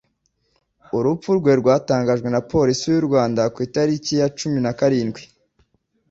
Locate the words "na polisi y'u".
2.31-3.03